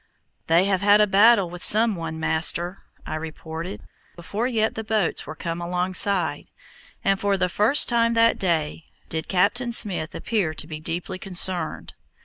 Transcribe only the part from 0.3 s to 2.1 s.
"They have had a battle with some